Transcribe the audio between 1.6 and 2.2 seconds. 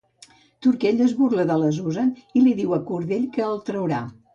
la Susan,